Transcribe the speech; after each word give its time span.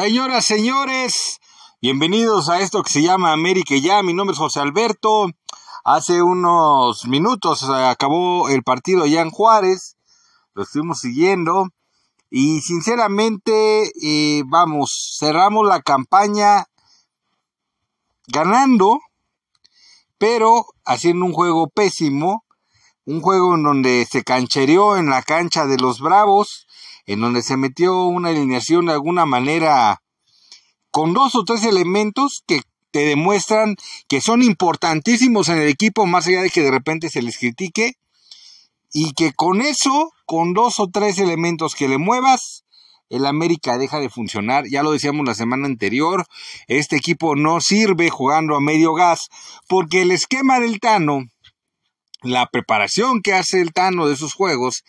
Señoras, 0.00 0.44
señores, 0.44 1.40
bienvenidos 1.82 2.48
a 2.48 2.60
esto 2.60 2.84
que 2.84 2.92
se 2.92 3.02
llama 3.02 3.32
América 3.32 3.74
ya. 3.74 4.00
Mi 4.04 4.14
nombre 4.14 4.32
es 4.32 4.38
José 4.38 4.60
Alberto. 4.60 5.26
Hace 5.82 6.22
unos 6.22 7.04
minutos 7.06 7.64
acabó 7.64 8.48
el 8.48 8.62
partido 8.62 9.02
allá 9.02 9.22
en 9.22 9.30
Juárez. 9.30 9.96
Lo 10.54 10.62
estuvimos 10.62 11.00
siguiendo. 11.00 11.70
Y 12.30 12.60
sinceramente, 12.60 13.90
eh, 14.00 14.44
vamos, 14.46 15.16
cerramos 15.18 15.66
la 15.66 15.82
campaña 15.82 16.66
ganando, 18.28 19.00
pero 20.16 20.66
haciendo 20.84 21.26
un 21.26 21.32
juego 21.32 21.70
pésimo. 21.70 22.44
Un 23.04 23.20
juego 23.20 23.56
en 23.56 23.64
donde 23.64 24.06
se 24.08 24.22
canchereó 24.22 24.96
en 24.96 25.10
la 25.10 25.22
cancha 25.22 25.66
de 25.66 25.76
los 25.76 25.98
Bravos 25.98 26.67
en 27.08 27.20
donde 27.20 27.40
se 27.42 27.56
metió 27.56 28.04
una 28.04 28.28
alineación 28.28 28.86
de 28.86 28.92
alguna 28.92 29.24
manera 29.24 30.02
con 30.90 31.14
dos 31.14 31.34
o 31.34 31.42
tres 31.42 31.64
elementos 31.64 32.44
que 32.46 32.60
te 32.90 33.00
demuestran 33.00 33.76
que 34.08 34.20
son 34.20 34.42
importantísimos 34.42 35.48
en 35.48 35.56
el 35.56 35.68
equipo, 35.68 36.04
más 36.04 36.26
allá 36.26 36.42
de 36.42 36.50
que 36.50 36.62
de 36.62 36.70
repente 36.70 37.08
se 37.08 37.22
les 37.22 37.38
critique, 37.38 37.94
y 38.92 39.14
que 39.14 39.32
con 39.32 39.62
eso, 39.62 40.12
con 40.26 40.52
dos 40.52 40.80
o 40.80 40.88
tres 40.88 41.18
elementos 41.18 41.74
que 41.74 41.88
le 41.88 41.96
muevas, 41.96 42.64
el 43.08 43.24
América 43.24 43.78
deja 43.78 44.00
de 44.00 44.10
funcionar. 44.10 44.66
Ya 44.68 44.82
lo 44.82 44.92
decíamos 44.92 45.26
la 45.26 45.34
semana 45.34 45.66
anterior, 45.66 46.26
este 46.66 46.96
equipo 46.96 47.36
no 47.36 47.62
sirve 47.62 48.10
jugando 48.10 48.54
a 48.54 48.60
medio 48.60 48.92
gas, 48.92 49.30
porque 49.66 50.02
el 50.02 50.10
esquema 50.10 50.60
del 50.60 50.78
Tano, 50.78 51.22
la 52.20 52.46
preparación 52.50 53.22
que 53.22 53.32
hace 53.32 53.62
el 53.62 53.72
Tano 53.72 54.06
de 54.08 54.16
sus 54.16 54.34
juegos, 54.34 54.84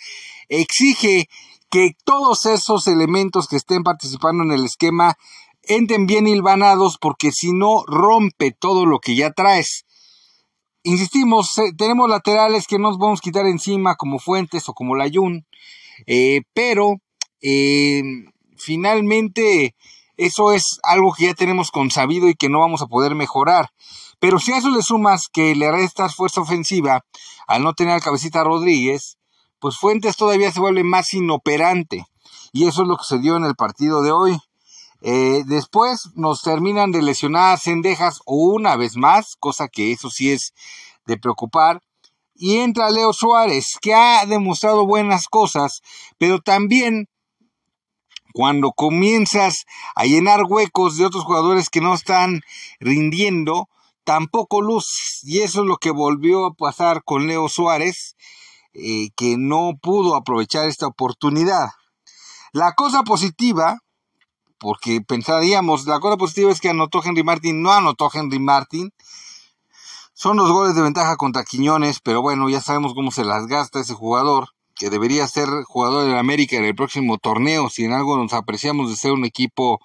exige 0.50 1.30
que 1.70 1.92
todos 2.04 2.46
esos 2.46 2.88
elementos 2.88 3.48
que 3.48 3.56
estén 3.56 3.84
participando 3.84 4.44
en 4.44 4.52
el 4.52 4.66
esquema 4.66 5.16
entren 5.64 6.08
bien 6.08 6.28
hilvanados 6.28 6.98
porque 7.00 7.32
si 7.32 7.52
no 7.52 7.84
rompe 7.86 8.52
todo 8.52 8.86
lo 8.86 9.00
que 9.00 9.16
ya 9.16 9.32
traes. 9.32 9.86
Insistimos, 10.84 11.58
eh, 11.58 11.74
tenemos 11.78 12.10
laterales 12.10 12.66
que 12.66 12.80
no 12.80 12.90
nos 12.90 12.98
vamos 12.98 13.20
a 13.20 13.22
quitar 13.22 13.46
encima 13.46 13.96
como 13.96 14.18
Fuentes 14.18 14.68
o 14.70 14.74
como 14.74 14.96
Layun, 14.96 15.46
eh, 16.08 16.42
pero 16.54 16.96
eh, 17.42 18.02
finalmente 18.58 19.76
eso 20.18 20.52
es 20.52 20.80
algo 20.84 21.14
que 21.14 21.26
ya 21.26 21.34
tenemos 21.34 21.70
consabido 21.70 22.30
y 22.30 22.36
que 22.36 22.50
no 22.50 22.60
vamos 22.60 22.82
a 22.82 22.88
poder 22.88 23.14
mejorar. 23.14 23.70
Pero 24.20 24.40
si 24.40 24.52
a 24.52 24.58
eso 24.58 24.70
le 24.70 24.82
sumas 24.82 25.28
que 25.32 25.56
le 25.56 25.72
restas 25.72 26.16
fuerza 26.16 26.42
ofensiva 26.42 27.06
al 27.48 27.64
no 27.64 27.74
tener 27.74 27.94
al 27.94 28.02
cabecita 28.02 28.44
Rodríguez, 28.44 29.19
pues 29.60 29.78
Fuentes 29.78 30.18
todavía 30.18 30.52
se 30.52 30.60
vuelve 30.60 30.84
más 30.84 31.14
inoperante. 31.14 32.06
Y 32.52 32.68
eso 32.68 32.84
es 32.84 32.88
lo 32.88 32.98
que 32.98 33.04
se 33.04 33.20
dio 33.20 33.36
en 33.36 33.46
el 33.46 33.56
partido 33.56 34.02
de 34.02 34.12
hoy. 34.12 34.40
Eh, 35.02 35.44
después 35.46 36.10
nos 36.16 36.42
terminan 36.42 36.92
de 36.92 37.02
lesionar 37.02 37.60
Cendejas 37.60 38.20
una 38.26 38.76
vez 38.76 38.98
más, 38.98 39.36
cosa 39.40 39.68
que 39.68 39.92
eso 39.92 40.10
sí 40.10 40.32
es 40.32 40.54
de 41.06 41.18
preocupar. 41.18 41.82
Y 42.36 42.58
entra 42.58 42.90
Leo 42.90 43.14
Suárez, 43.14 43.78
que 43.82 43.94
ha 43.94 44.26
demostrado 44.26 44.86
buenas 44.86 45.28
cosas, 45.28 45.82
pero 46.18 46.40
también 46.40 47.08
cuando 48.34 48.72
comienzas 48.72 49.66
a 49.96 50.06
llenar 50.06 50.44
huecos 50.48 50.98
de 50.98 51.06
otros 51.06 51.24
jugadores 51.24 51.70
que 51.70 51.82
no 51.82 51.94
están 51.94 52.42
rindiendo, 52.80 53.68
tampoco 54.04 54.62
luz. 54.62 55.20
Y 55.24 55.40
eso 55.40 55.62
es 55.62 55.68
lo 55.68 55.78
que 55.78 55.92
volvió 55.92 56.46
a 56.46 56.54
pasar 56.54 57.04
con 57.04 57.28
Leo 57.28 57.50
Suárez. 57.50 58.16
Eh, 58.82 59.10
que 59.16 59.38
no 59.38 59.74
pudo 59.82 60.16
aprovechar 60.16 60.68
esta 60.68 60.88
oportunidad. 60.88 61.70
La 62.52 62.74
cosa 62.74 63.04
positiva, 63.04 63.80
porque 64.58 65.02
pensaríamos, 65.02 65.86
la 65.86 66.00
cosa 66.00 66.18
positiva 66.18 66.52
es 66.52 66.62
que 66.62 66.70
anotó 66.70 67.02
Henry 67.04 67.24
Martin, 67.24 67.62
no 67.62 67.72
anotó 67.72 68.10
Henry 68.14 68.40
Martin. 68.40 68.92
Son 70.14 70.38
los 70.38 70.52
goles 70.52 70.76
de 70.76 70.82
ventaja 70.82 71.16
contra 71.16 71.44
Quiñones, 71.44 72.00
pero 72.00 72.22
bueno, 72.22 72.50
ya 72.50 72.62
sabemos 72.62 72.94
cómo 72.94 73.12
se 73.12 73.24
las 73.24 73.48
gasta 73.48 73.80
ese 73.80 73.94
jugador, 73.94 74.50
que 74.76 74.90
debería 74.90 75.28
ser 75.28 75.48
jugador 75.66 76.06
de 76.06 76.18
América 76.18 76.58
en 76.58 76.66
el 76.66 76.76
próximo 76.76 77.18
torneo, 77.18 77.70
si 77.70 77.86
en 77.86 77.94
algo 77.94 78.18
nos 78.18 78.34
apreciamos 78.34 78.90
de 78.90 78.96
ser 78.96 79.12
un 79.12 79.26
equipo 79.26 79.80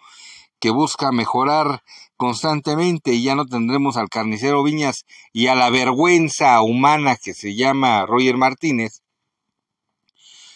que 0.61 0.71
busca 0.71 1.13
mejorar 1.13 1.83
constantemente 2.25 3.13
y 3.13 3.23
ya 3.23 3.35
no 3.35 3.45
tendremos 3.45 3.99
al 3.99 4.09
carnicero 4.09 4.63
Viñas 4.63 5.05
y 5.35 5.49
a 5.49 5.55
la 5.55 5.69
vergüenza 5.69 6.63
humana 6.63 7.17
que 7.23 7.35
se 7.35 7.55
llama 7.55 8.07
Roger 8.07 8.39
Martínez, 8.39 9.03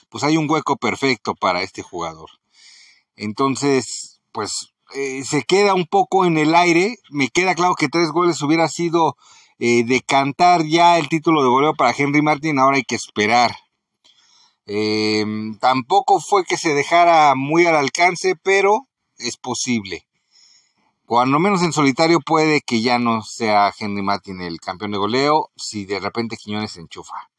pues 0.09 0.25
hay 0.25 0.39
un 0.39 0.49
hueco 0.51 0.77
perfecto 0.79 1.35
para 1.35 1.61
este 1.61 1.83
jugador. 1.83 2.31
Entonces, 3.17 4.23
pues 4.33 4.73
eh, 4.95 5.23
se 5.25 5.43
queda 5.43 5.75
un 5.75 5.85
poco 5.85 6.25
en 6.25 6.39
el 6.39 6.55
aire. 6.55 6.97
Me 7.11 7.29
queda 7.29 7.55
claro 7.55 7.75
que 7.75 7.89
tres 7.89 8.13
goles 8.13 8.41
hubiera 8.41 8.69
sido 8.69 9.19
eh, 9.59 9.85
decantar 9.85 10.65
ya 10.65 10.97
el 10.97 11.11
título 11.11 11.43
de 11.43 11.51
goleo 11.51 11.75
para 11.75 11.95
Henry 11.95 12.23
Martin. 12.23 12.59
Ahora 12.59 12.79
hay 12.79 12.85
que 12.85 12.95
esperar. 12.95 13.55
Em, 14.65 15.59
tampoco 15.59 16.19
fue 16.19 16.47
que 16.47 16.57
se 16.57 16.73
dejara 16.73 17.35
muy 17.35 17.67
al 17.67 17.77
alcance, 17.77 18.37
pero 18.43 18.89
es 19.19 19.37
posible. 19.37 20.08
Cuando 21.09 21.39
menos 21.39 21.63
en 21.63 21.73
solitario 21.73 22.21
puede 22.21 22.61
que 22.61 22.83
ya 22.83 22.99
no 22.99 23.23
sea 23.23 23.73
Henry 23.79 24.03
Martin 24.03 24.43
el 24.43 24.61
campeón 24.61 24.91
de 24.91 24.99
goleo 24.99 25.51
si 25.57 25.87
de 25.87 26.01
repente 26.01 26.37
Quiñones 26.37 26.73
se 26.73 26.83
enchufa. 26.83 27.31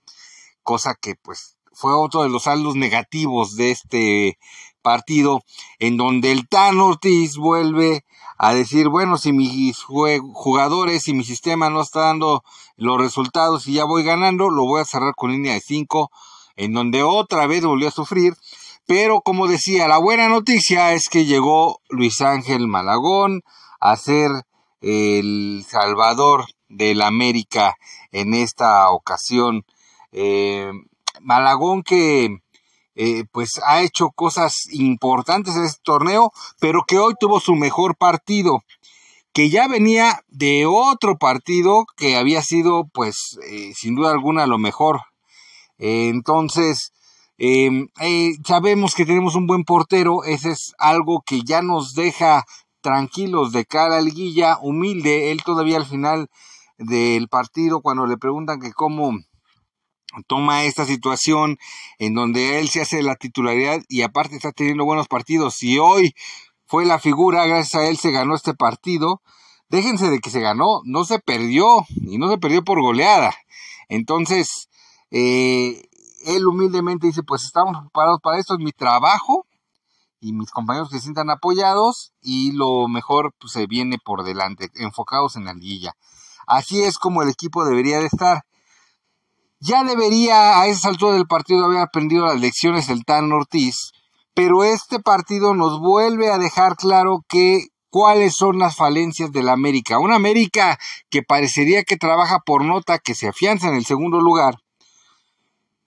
Cosa 0.63 0.95
que 0.99 1.13
pues 1.13 1.55
fue 1.71 1.93
otro 1.93 2.23
de 2.23 2.29
los 2.29 2.45
saldos 2.45 2.75
negativos 2.75 3.55
de 3.57 3.69
este 3.69 4.39
partido 4.81 5.43
en 5.77 5.97
donde 5.97 6.31
el 6.31 6.47
Tan 6.47 6.79
Ortiz 6.79 7.37
vuelve 7.37 8.05
a 8.39 8.55
decir, 8.55 8.89
bueno, 8.89 9.19
si 9.19 9.33
mis 9.33 9.83
jugadores 9.83 11.07
y 11.07 11.13
mi 11.13 11.23
sistema 11.23 11.69
no 11.69 11.81
está 11.81 11.99
dando 11.99 12.43
los 12.75 12.99
resultados 12.99 13.67
y 13.67 13.73
ya 13.73 13.83
voy 13.83 14.03
ganando, 14.03 14.49
lo 14.49 14.65
voy 14.65 14.81
a 14.81 14.85
cerrar 14.85 15.13
con 15.13 15.31
línea 15.31 15.53
de 15.53 15.61
5, 15.61 16.09
en 16.55 16.73
donde 16.73 17.03
otra 17.03 17.45
vez 17.45 17.63
volvió 17.63 17.89
a 17.89 17.91
sufrir 17.91 18.33
pero 18.89 19.21
como 19.21 19.45
decía, 19.47 19.87
la 19.87 19.99
buena 19.99 20.29
noticia 20.29 20.93
es 20.93 21.09
que 21.09 21.25
llegó 21.25 21.79
Luis 21.89 22.21
Ángel 22.21 22.67
Malagón 22.67 23.43
a 23.79 23.95
ser 23.95 24.31
el 24.81 25.63
salvador 25.69 26.45
del 26.69 27.03
América 27.03 27.75
en 28.11 28.33
esta 28.33 28.89
ocasión. 28.89 29.63
Eh, 30.11 30.71
Malagón 31.21 31.83
que 31.83 32.39
eh, 32.95 33.25
pues 33.31 33.61
ha 33.63 33.83
hecho 33.83 34.09
cosas 34.09 34.65
importantes 34.71 35.55
en 35.55 35.65
este 35.65 35.81
torneo, 35.83 36.31
pero 36.59 36.81
que 36.87 36.97
hoy 36.97 37.13
tuvo 37.19 37.39
su 37.39 37.53
mejor 37.53 37.95
partido, 37.95 38.63
que 39.33 39.51
ya 39.51 39.67
venía 39.67 40.23
de 40.29 40.65
otro 40.65 41.19
partido 41.19 41.85
que 41.95 42.17
había 42.17 42.41
sido 42.41 42.85
pues 42.91 43.37
eh, 43.51 43.71
sin 43.75 43.93
duda 43.93 44.09
alguna 44.09 44.47
lo 44.47 44.57
mejor. 44.57 45.01
entonces, 45.77 46.91
Em, 47.41 47.87
eh, 48.01 48.33
sabemos 48.45 48.95
que 48.95 49.05
tenemos 49.05 49.33
un 49.35 49.47
buen 49.47 49.63
portero, 49.63 50.25
ese 50.25 50.51
es 50.51 50.73
algo 50.77 51.23
que 51.25 51.41
ya 51.43 51.61
nos 51.61 51.93
deja 51.93 52.43
tranquilos 52.81 53.53
de 53.53 53.63
cara 53.65 53.97
al 53.97 54.11
guilla, 54.11 54.57
humilde, 54.61 55.31
él 55.31 55.41
todavía 55.45 55.77
al 55.77 55.85
final 55.85 56.27
del 56.77 57.29
partido 57.29 57.81
cuando 57.81 58.05
le 58.07 58.17
preguntan 58.17 58.59
que 58.59 58.73
cómo 58.73 59.13
toma 60.27 60.65
esta 60.65 60.83
situación 60.83 61.57
en 61.97 62.13
donde 62.13 62.59
él 62.59 62.67
se 62.67 62.81
hace 62.81 63.01
la 63.03 63.15
titularidad 63.15 63.83
y 63.87 64.01
aparte 64.01 64.35
está 64.35 64.51
teniendo 64.51 64.83
buenos 64.83 65.07
partidos 65.07 65.63
y 65.63 65.79
hoy 65.79 66.15
fue 66.65 66.85
la 66.85 66.99
figura, 66.99 67.45
gracias 67.45 67.81
a 67.81 67.87
él 67.87 67.97
se 67.97 68.11
ganó 68.11 68.35
este 68.35 68.53
partido, 68.53 69.21
déjense 69.69 70.09
de 70.09 70.19
que 70.19 70.29
se 70.29 70.41
ganó, 70.41 70.81
no 70.83 71.05
se 71.05 71.19
perdió 71.19 71.85
y 72.01 72.17
no 72.17 72.29
se 72.29 72.37
perdió 72.37 72.65
por 72.65 72.81
goleada. 72.81 73.33
Entonces, 73.87 74.69
eh, 75.09 75.88
él 76.25 76.47
humildemente 76.47 77.07
dice, 77.07 77.23
pues 77.23 77.43
estamos 77.43 77.77
preparados 77.81 78.19
para 78.21 78.39
esto, 78.39 78.53
es 78.53 78.59
mi 78.59 78.71
trabajo 78.71 79.45
y 80.19 80.33
mis 80.33 80.51
compañeros 80.51 80.89
se 80.89 80.99
sientan 80.99 81.29
apoyados 81.29 82.13
y 82.21 82.51
lo 82.51 82.87
mejor 82.87 83.33
pues, 83.39 83.53
se 83.53 83.67
viene 83.67 83.97
por 84.03 84.23
delante, 84.23 84.69
enfocados 84.75 85.35
en 85.35 85.45
la 85.45 85.53
liguilla. 85.53 85.93
Así 86.47 86.81
es 86.81 86.97
como 86.97 87.21
el 87.21 87.29
equipo 87.29 87.65
debería 87.65 87.99
de 87.99 88.07
estar. 88.07 88.43
Ya 89.59 89.83
debería 89.83 90.61
a 90.61 90.67
esa 90.67 90.89
altura 90.89 91.13
del 91.13 91.27
partido 91.27 91.65
haber 91.65 91.79
aprendido 91.79 92.25
las 92.25 92.39
lecciones 92.39 92.87
del 92.87 93.05
Tan 93.05 93.31
Ortiz, 93.31 93.91
pero 94.33 94.63
este 94.63 94.99
partido 94.99 95.53
nos 95.53 95.79
vuelve 95.79 96.31
a 96.31 96.37
dejar 96.37 96.75
claro 96.75 97.25
que 97.27 97.67
cuáles 97.89 98.35
son 98.35 98.59
las 98.59 98.75
falencias 98.75 99.31
de 99.31 99.43
la 99.43 99.53
América. 99.53 99.99
Una 99.99 100.15
América 100.15 100.79
que 101.09 101.23
parecería 101.23 101.83
que 101.83 101.97
trabaja 101.97 102.39
por 102.39 102.63
nota, 102.63 102.99
que 102.99 103.15
se 103.15 103.27
afianza 103.27 103.67
en 103.67 103.75
el 103.75 103.85
segundo 103.85 104.21
lugar, 104.21 104.55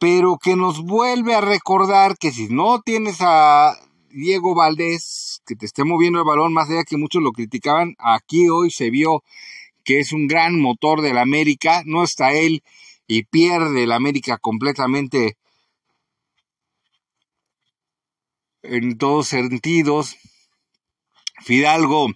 pero 0.03 0.37
que 0.37 0.57
nos 0.57 0.83
vuelve 0.83 1.33
a 1.33 1.41
recordar 1.41 2.19
que 2.19 2.33
si 2.33 2.49
no 2.49 2.83
tienes 2.83 3.19
a 3.21 3.79
Diego 4.11 4.53
Valdés, 4.53 5.41
que 5.47 5.55
te 5.55 5.65
esté 5.65 5.85
moviendo 5.85 6.19
el 6.19 6.25
balón, 6.25 6.53
más 6.53 6.69
allá 6.69 6.83
que 6.83 6.97
muchos 6.97 7.23
lo 7.23 7.31
criticaban, 7.31 7.95
aquí 8.01 8.49
hoy 8.49 8.73
se 8.73 8.91
vio 8.91 9.23
que 9.85 10.01
es 10.01 10.13
un 10.13 10.27
gran 10.27 10.59
motor 10.59 11.03
del 11.03 11.19
América, 11.19 11.85
no 11.87 12.03
está 12.03 12.33
él 12.33 12.65
y 13.07 13.23
pierde 13.23 13.85
el 13.85 13.93
América 13.93 14.39
completamente 14.39 15.37
en 18.63 18.99
todos 18.99 19.29
sentidos. 19.29 20.17
Fidalgo 21.45 22.09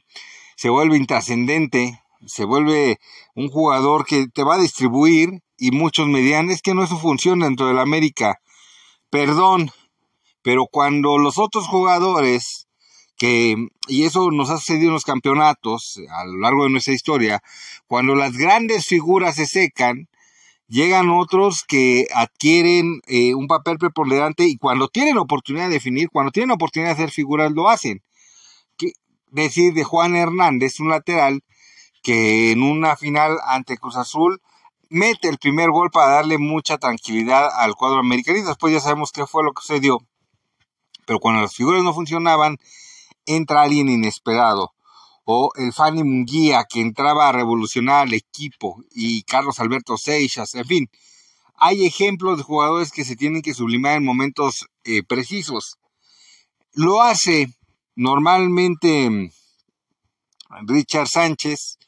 se 0.56 0.70
vuelve 0.70 0.96
intrascendente, 0.96 2.00
se 2.26 2.44
vuelve 2.46 2.98
un 3.36 3.48
jugador 3.48 4.04
que 4.04 4.26
te 4.26 4.42
va 4.42 4.56
a 4.56 4.60
distribuir 4.60 5.40
y 5.58 5.70
muchos 5.70 6.08
median, 6.08 6.50
es 6.50 6.62
que 6.62 6.74
no 6.74 6.82
es 6.82 6.90
su 6.90 6.98
función 6.98 7.40
dentro 7.40 7.66
del 7.66 7.78
América. 7.78 8.40
Perdón, 9.10 9.70
pero 10.42 10.66
cuando 10.66 11.18
los 11.18 11.38
otros 11.38 11.66
jugadores 11.66 12.68
que, 13.16 13.56
y 13.88 14.04
eso 14.04 14.30
nos 14.30 14.50
ha 14.50 14.58
sucedido 14.58 14.88
en 14.88 14.94
los 14.94 15.04
campeonatos 15.04 15.98
a 16.10 16.24
lo 16.26 16.38
largo 16.38 16.64
de 16.64 16.70
nuestra 16.70 16.94
historia, 16.94 17.42
cuando 17.86 18.14
las 18.14 18.36
grandes 18.36 18.86
figuras 18.86 19.36
se 19.36 19.46
secan, 19.46 20.08
llegan 20.68 21.10
otros 21.10 21.64
que 21.66 22.06
adquieren 22.14 23.00
eh, 23.06 23.34
un 23.34 23.46
papel 23.46 23.78
preponderante 23.78 24.44
y 24.44 24.56
cuando 24.56 24.88
tienen 24.88 25.18
oportunidad 25.18 25.68
de 25.68 25.74
definir, 25.74 26.10
cuando 26.10 26.32
tienen 26.32 26.50
oportunidad 26.50 26.90
de 26.90 26.94
hacer 26.94 27.10
figuras, 27.10 27.52
lo 27.52 27.68
hacen. 27.68 28.02
Que, 28.76 28.92
decir 29.30 29.72
de 29.74 29.84
Juan 29.84 30.16
Hernández, 30.16 30.80
un 30.80 30.90
lateral, 30.90 31.42
que 32.02 32.52
en 32.52 32.62
una 32.62 32.96
final 32.96 33.38
ante 33.46 33.78
Cruz 33.78 33.96
Azul 33.96 34.40
mete 34.88 35.28
el 35.28 35.38
primer 35.38 35.70
gol 35.70 35.90
para 35.90 36.12
darle 36.12 36.38
mucha 36.38 36.78
tranquilidad 36.78 37.48
al 37.56 37.74
cuadro 37.74 37.98
americano 37.98 38.38
y 38.38 38.42
después 38.42 38.72
ya 38.72 38.80
sabemos 38.80 39.12
qué 39.12 39.26
fue 39.26 39.44
lo 39.44 39.52
que 39.52 39.62
sucedió. 39.62 39.98
Pero 41.06 41.20
cuando 41.20 41.42
las 41.42 41.54
figuras 41.54 41.82
no 41.82 41.94
funcionaban, 41.94 42.58
entra 43.26 43.62
alguien 43.62 43.88
inesperado. 43.88 44.72
O 45.24 45.50
el 45.56 45.72
Fanny 45.72 46.04
Munguía 46.04 46.64
que 46.68 46.80
entraba 46.80 47.28
a 47.28 47.32
revolucionar 47.32 48.06
al 48.06 48.14
equipo 48.14 48.82
y 48.92 49.22
Carlos 49.22 49.58
Alberto 49.58 49.96
Seixas, 49.96 50.54
en 50.54 50.64
fin. 50.64 50.90
Hay 51.58 51.86
ejemplos 51.86 52.36
de 52.36 52.44
jugadores 52.44 52.92
que 52.92 53.04
se 53.04 53.16
tienen 53.16 53.42
que 53.42 53.54
sublimar 53.54 53.96
en 53.96 54.04
momentos 54.04 54.66
eh, 54.84 55.02
precisos. 55.02 55.78
Lo 56.72 57.00
hace 57.02 57.48
normalmente 57.94 59.08
mm, 59.08 59.30
Richard 60.66 61.08
Sánchez, 61.08 61.78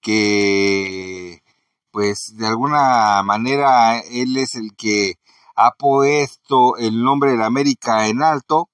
que 0.00 1.42
pues 1.90 2.36
de 2.36 2.46
alguna 2.46 3.22
manera 3.22 4.00
él 4.00 4.36
es 4.36 4.54
el 4.54 4.74
que 4.76 5.14
ha 5.56 5.72
puesto 5.72 6.76
el 6.76 7.02
nombre 7.02 7.32
de 7.32 7.36
la 7.36 7.46
América 7.46 8.08
en 8.08 8.22
alto, 8.22 8.68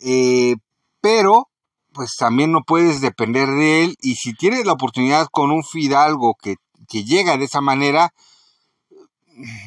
eh, 0.00 0.56
pero 1.00 1.48
pues 1.92 2.16
también 2.16 2.52
no 2.52 2.62
puedes 2.62 3.00
depender 3.00 3.48
de 3.48 3.84
él 3.84 3.96
y 4.02 4.16
si 4.16 4.34
tienes 4.34 4.66
la 4.66 4.72
oportunidad 4.72 5.28
con 5.30 5.50
un 5.50 5.64
Fidalgo 5.64 6.34
que, 6.40 6.56
que 6.88 7.04
llega 7.04 7.38
de 7.38 7.46
esa 7.46 7.62
manera, 7.62 8.12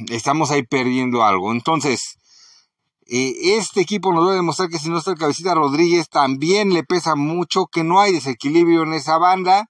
estamos 0.09 0.51
ahí 0.51 0.63
perdiendo 0.63 1.23
algo. 1.23 1.51
Entonces, 1.51 2.17
eh, 3.07 3.57
este 3.57 3.81
equipo 3.81 4.13
nos 4.13 4.25
debe 4.25 4.35
demostrar 4.35 4.69
que 4.69 4.77
si 4.77 4.89
no 4.89 4.99
está 4.99 5.11
el 5.11 5.17
cabecita 5.17 5.55
Rodríguez, 5.55 6.09
también 6.09 6.73
le 6.73 6.83
pesa 6.83 7.15
mucho, 7.15 7.65
que 7.65 7.83
no 7.83 7.99
hay 7.99 8.13
desequilibrio 8.13 8.83
en 8.83 8.93
esa 8.93 9.17
banda 9.17 9.68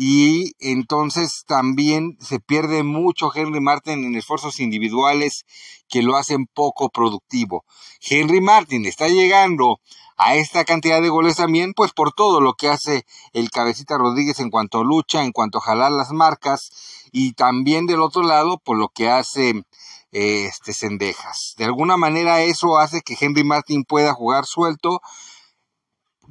y 0.00 0.52
entonces 0.60 1.42
también 1.44 2.18
se 2.20 2.38
pierde 2.38 2.84
mucho 2.84 3.32
Henry 3.34 3.60
Martin 3.60 4.04
en 4.04 4.14
esfuerzos 4.14 4.60
individuales 4.60 5.44
que 5.88 6.04
lo 6.04 6.16
hacen 6.16 6.46
poco 6.46 6.88
productivo. 6.88 7.64
Henry 8.00 8.40
Martin 8.40 8.86
está 8.86 9.08
llegando 9.08 9.80
a 10.16 10.36
esta 10.36 10.64
cantidad 10.64 11.02
de 11.02 11.08
goles 11.08 11.34
también, 11.34 11.72
pues 11.74 11.90
por 11.90 12.12
todo 12.12 12.40
lo 12.40 12.54
que 12.54 12.68
hace 12.68 13.06
el 13.32 13.50
cabecita 13.50 13.98
Rodríguez 13.98 14.38
en 14.38 14.50
cuanto 14.50 14.78
a 14.78 14.84
lucha, 14.84 15.24
en 15.24 15.32
cuanto 15.32 15.58
a 15.58 15.62
jalar 15.62 15.90
las 15.90 16.12
marcas 16.12 16.70
y 17.10 17.32
también 17.32 17.86
del 17.86 18.00
otro 18.00 18.22
lado 18.22 18.58
por 18.58 18.78
lo 18.78 18.90
que 18.90 19.08
hace 19.08 19.64
este 20.12 20.74
Cendejas. 20.74 21.56
De 21.58 21.64
alguna 21.64 21.96
manera 21.96 22.42
eso 22.42 22.78
hace 22.78 23.00
que 23.00 23.16
Henry 23.20 23.42
Martin 23.42 23.82
pueda 23.82 24.14
jugar 24.14 24.46
suelto 24.46 25.00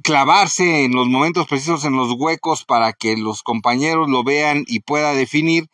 clavarse 0.02 0.84
en 0.84 0.92
los 0.92 1.08
momentos 1.08 1.46
precisos 1.46 1.84
en 1.84 1.96
los 1.96 2.12
huecos 2.16 2.64
para 2.64 2.92
que 2.92 3.16
los 3.16 3.42
compañeros 3.42 4.08
lo 4.08 4.24
vean 4.24 4.64
y 4.66 4.80
pueda 4.80 5.12
definir 5.12 5.68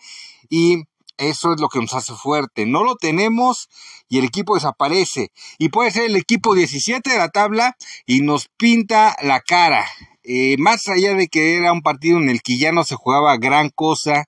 y 0.49 0.85
eso 1.17 1.53
es 1.53 1.61
lo 1.61 1.69
que 1.69 1.81
nos 1.81 1.94
hace 1.94 2.15
fuerte. 2.15 2.67
No 2.67 2.85
lo 2.85 2.97
tenemos 2.97 3.69
y 4.09 4.19
el 4.19 4.25
equipo 4.25 4.55
desaparece. 4.55 5.31
Y 5.59 5.69
puede 5.69 5.91
ser 5.91 6.05
el 6.05 6.17
equipo 6.17 6.55
17 6.55 7.09
de 7.09 7.19
la 7.19 7.29
tabla 7.29 7.76
y 8.06 8.21
nos 8.21 8.49
pinta 8.49 9.17
la 9.23 9.41
cara. 9.41 9.87
Eh, 10.25 10.56
más 10.59 10.88
allá 10.88 11.15
de 11.15 11.29
que 11.29 11.56
era 11.56 11.73
un 11.73 11.82
partido 11.82 12.19
en 12.19 12.29
el 12.31 12.43
que 12.43 12.59
ya 12.59 12.73
no 12.73 12.85
se 12.85 12.97
jugaba 12.97 13.37
gran 13.37 13.70
cosa, 13.70 14.25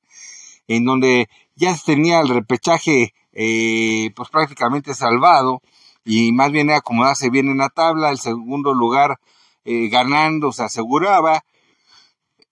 en 0.68 0.84
donde 0.84 1.28
ya 1.54 1.74
se 1.74 1.84
tenía 1.84 2.20
el 2.20 2.28
repechaje 2.28 3.14
eh, 3.32 4.10
pues 4.14 4.28
prácticamente 4.30 4.94
salvado 4.94 5.62
y 6.04 6.32
más 6.32 6.52
bien 6.52 6.70
acomodarse 6.70 7.30
bien 7.30 7.48
en 7.48 7.58
la 7.58 7.68
tabla, 7.68 8.10
el 8.10 8.18
segundo 8.18 8.74
lugar 8.74 9.18
eh, 9.66 9.88
ganando, 9.88 10.52
se 10.52 10.62
aseguraba. 10.62 11.44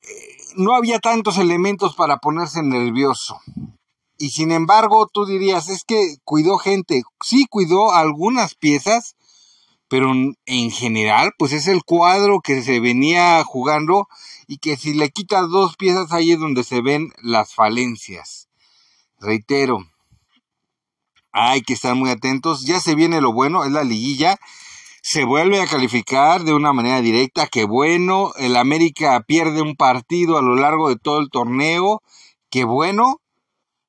Eh, 0.02 0.37
no 0.56 0.75
había 0.75 0.99
tantos 0.99 1.38
elementos 1.38 1.94
para 1.94 2.19
ponerse 2.19 2.62
nervioso. 2.62 3.40
Y 4.19 4.31
sin 4.31 4.50
embargo, 4.50 5.08
tú 5.12 5.25
dirías, 5.25 5.69
es 5.69 5.84
que 5.84 6.16
cuidó 6.25 6.58
gente. 6.58 7.02
Sí, 7.25 7.46
cuidó 7.49 7.93
algunas 7.93 8.56
piezas, 8.56 9.16
pero 9.88 10.12
en 10.12 10.70
general, 10.72 11.32
pues 11.38 11.52
es 11.52 11.69
el 11.69 11.84
cuadro 11.84 12.40
que 12.40 12.62
se 12.62 12.81
venía 12.81 13.43
jugando 13.44 14.08
y 14.49 14.58
que 14.58 14.76
si 14.76 14.93
le 14.94 15.11
quitas 15.11 15.49
dos 15.49 15.76
piezas 15.76 16.12
ahí 16.12 16.32
es 16.32 16.40
donde 16.40 16.64
se 16.64 16.81
ven 16.81 17.12
las 17.22 17.55
falencias. 17.55 18.49
Reitero, 19.20 19.87
hay 21.31 21.62
que 21.62 21.75
estar 21.75 21.94
muy 21.94 22.11
atentos. 22.11 22.62
Ya 22.62 22.81
se 22.81 22.96
viene 22.96 23.20
lo 23.20 23.32
bueno, 23.32 23.64
es 23.64 23.70
la 23.70 23.84
liguilla 23.84 24.37
se 25.06 25.27
vuelve 25.27 25.61
a 25.61 25.67
calificar 25.67 26.45
de 26.45 26.55
una 26.55 26.73
manera 26.73 27.03
directa. 27.03 27.47
Qué 27.47 27.67
bueno, 27.67 28.33
el 28.39 28.56
América 28.56 29.21
pierde 29.21 29.61
un 29.61 29.77
partido 29.77 30.39
a 30.39 30.43
lo 30.43 30.55
largo 30.56 30.89
de 30.89 30.97
todo 30.97 31.19
el 31.19 31.29
torneo. 31.29 32.01
Qué 32.49 32.65
bueno, 32.65 33.21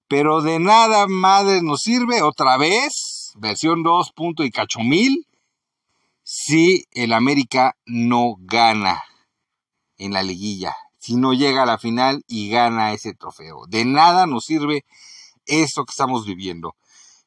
pero 0.09 0.41
de 0.41 0.59
nada 0.59 1.07
madre 1.07 1.61
nos 1.61 1.83
sirve 1.83 2.21
otra 2.21 2.57
vez, 2.57 3.31
versión 3.37 3.81
2. 3.81 4.11
y 4.39 4.51
cacho 4.51 4.81
mil, 4.81 5.25
si 6.21 6.83
el 6.91 7.13
América 7.13 7.77
no 7.85 8.35
gana 8.39 9.01
en 9.97 10.11
la 10.11 10.21
liguilla, 10.21 10.75
si 10.97 11.15
no 11.15 11.31
llega 11.31 11.63
a 11.63 11.65
la 11.65 11.77
final 11.77 12.25
y 12.27 12.49
gana 12.49 12.91
ese 12.91 13.13
trofeo. 13.13 13.67
De 13.69 13.85
nada 13.85 14.27
nos 14.27 14.43
sirve 14.43 14.83
esto 15.45 15.85
que 15.85 15.91
estamos 15.91 16.25
viviendo. 16.25 16.75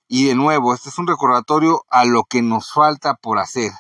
Y 0.09 0.25
de 0.25 0.35
nuevo, 0.35 0.73
este 0.73 0.89
es 0.89 0.99
un 0.99 1.07
recordatorio 1.07 1.85
a 1.91 2.07
lo 2.07 2.25
que 2.25 2.41
nos 2.41 2.73
falta 2.73 3.15
por 3.15 3.39
hacer. 3.39 3.71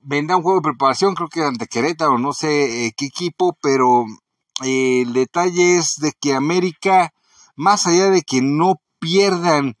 Vendrá 0.00 0.36
un 0.36 0.44
juego 0.44 0.60
de 0.60 0.70
preparación, 0.70 1.16
creo 1.16 1.28
que 1.28 1.42
ante 1.42 1.66
Querétaro, 1.66 2.16
no 2.18 2.32
sé 2.32 2.86
eh, 2.86 2.92
qué 2.96 3.06
equipo, 3.06 3.58
pero 3.60 4.04
eh, 4.62 5.02
el 5.02 5.12
detalle 5.12 5.78
es 5.78 5.96
de 5.96 6.12
que 6.12 6.34
América, 6.34 7.12
más 7.56 7.88
allá 7.88 8.10
de 8.10 8.22
que 8.22 8.40
no 8.40 8.80
pierdan 9.00 9.76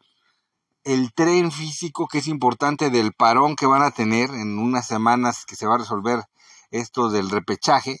el 0.82 1.14
tren 1.14 1.52
físico 1.52 2.08
que 2.08 2.18
es 2.18 2.26
importante 2.26 2.90
del 2.90 3.12
parón 3.12 3.54
que 3.54 3.66
van 3.66 3.82
a 3.82 3.92
tener 3.92 4.30
en 4.30 4.58
unas 4.58 4.86
semanas 4.86 5.44
que 5.46 5.54
se 5.54 5.66
va 5.66 5.76
a 5.76 5.78
resolver 5.78 6.24
esto 6.70 7.08
del 7.08 7.30
repechaje, 7.30 8.00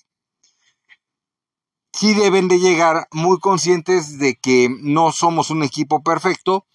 sí 1.92 2.12
deben 2.14 2.48
de 2.48 2.58
llegar 2.58 3.06
muy 3.12 3.38
conscientes 3.38 4.18
de 4.18 4.34
que 4.34 4.68
no 4.80 5.12
somos 5.12 5.50
un 5.50 5.62
equipo 5.62 6.02
perfecto 6.02 6.66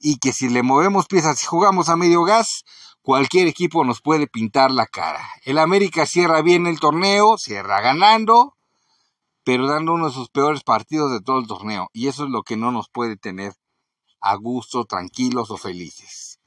y 0.00 0.18
que 0.18 0.32
si 0.32 0.48
le 0.48 0.62
movemos 0.62 1.06
piezas 1.06 1.42
y 1.42 1.46
jugamos 1.46 1.88
a 1.88 1.96
medio 1.96 2.24
gas, 2.24 2.64
cualquier 3.02 3.46
equipo 3.46 3.84
nos 3.84 4.00
puede 4.00 4.26
pintar 4.26 4.70
la 4.70 4.86
cara. 4.86 5.20
El 5.44 5.58
América 5.58 6.06
cierra 6.06 6.42
bien 6.42 6.66
el 6.66 6.80
torneo, 6.80 7.38
cierra 7.38 7.80
ganando, 7.80 8.56
pero 9.44 9.66
dando 9.66 9.92
uno 9.94 10.06
de 10.06 10.14
sus 10.14 10.28
peores 10.30 10.62
partidos 10.62 11.12
de 11.12 11.20
todo 11.20 11.38
el 11.38 11.46
torneo. 11.46 11.88
Y 11.92 12.08
eso 12.08 12.24
es 12.24 12.30
lo 12.30 12.42
que 12.42 12.56
no 12.56 12.72
nos 12.72 12.88
puede 12.88 13.16
tener 13.16 13.54
a 14.20 14.36
gusto, 14.36 14.86
tranquilos 14.86 15.50
o 15.50 15.58
felices. 15.58 16.40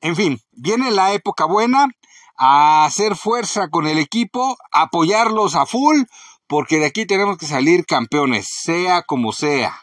En 0.00 0.16
fin, 0.16 0.40
viene 0.50 0.90
la 0.90 1.12
época 1.12 1.44
buena, 1.44 1.88
a 2.36 2.84
hacer 2.86 3.14
fuerza 3.14 3.68
con 3.68 3.86
el 3.86 3.98
equipo, 3.98 4.56
apoyarlos 4.72 5.54
a 5.54 5.66
full, 5.66 6.02
porque 6.46 6.78
de 6.78 6.86
aquí 6.86 7.06
tenemos 7.06 7.38
que 7.38 7.46
salir 7.46 7.86
campeones, 7.86 8.48
sea 8.48 9.02
como 9.02 9.32
sea. 9.32 9.82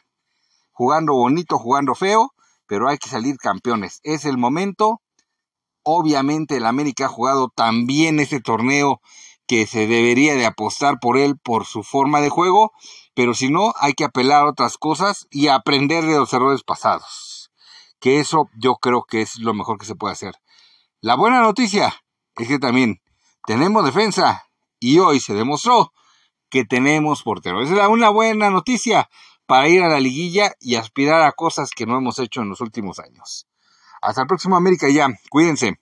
Jugando 0.72 1.13
bonito, 1.13 1.58
jugando 1.58 1.96
feo, 1.96 2.34
pero 2.70 2.88
hay 2.88 3.00
que 3.00 3.10
salir 3.10 3.38
campeones. 3.38 4.00
Es 4.04 4.26
el 4.26 4.38
momento. 4.38 5.02
Obviamente 5.84 6.58
el 6.58 6.68
América 6.68 7.06
ha 7.06 7.10
jugado 7.10 7.50
también 7.54 8.20
ese 8.20 8.40
torneo 8.40 9.02
que 9.48 9.66
se 9.66 9.88
debería 9.88 10.36
de 10.36 10.46
apostar 10.46 11.00
por 11.02 11.18
él 11.18 11.36
por 11.44 11.66
su 11.66 11.82
forma 11.82 12.22
de 12.22 12.30
juego, 12.30 12.72
pero 13.16 13.34
si 13.34 13.50
no, 13.50 13.74
hay 13.80 13.94
que 13.94 14.04
apelar 14.04 14.44
a 14.44 14.50
otras 14.52 14.78
cosas 14.78 15.26
y 15.32 15.48
aprender 15.48 16.06
de 16.06 16.16
los 16.16 16.32
errores 16.32 16.62
pasados. 16.62 17.50
Que 18.00 18.20
eso 18.20 18.48
yo 18.56 18.76
creo 18.76 19.04
que 19.04 19.22
es 19.22 19.38
lo 19.38 19.56
mejor 19.56 19.80
que 19.80 19.88
se 19.88 19.96
puede 19.96 20.14
hacer. 20.14 20.36
La 21.02 21.16
buena 21.16 21.42
noticia 21.42 22.04
es 22.36 22.48
que 22.48 22.60
también 22.60 23.02
tenemos 23.48 23.84
defensa 23.84 24.46
y 24.80 25.00
hoy 25.00 25.20
se 25.20 25.34
demostró 25.34 25.92
que 26.52 26.66
tenemos 26.66 27.24
portero. 27.24 27.64
Esa 27.64 27.82
es 27.82 27.90
una 27.90 28.10
buena 28.10 28.52
noticia 28.52 29.10
para 29.50 29.68
ir 29.68 29.82
a 29.82 29.89
la 29.89 30.00
liguilla 30.00 30.53
y 30.60 30.75
aspirar 30.75 31.24
a 31.24 31.32
cosas 31.32 31.72
que 31.75 31.88
no 31.88 31.98
hemos 31.98 32.20
hecho 32.20 32.44
en 32.44 32.50
los 32.50 32.62
últimos 32.62 33.00
años. 33.00 33.48
Hasta 34.00 34.22
el 34.22 34.27
próximo 34.27 34.56
América 34.56 34.88
ya. 34.89 35.08
Cuídense. 35.32 35.79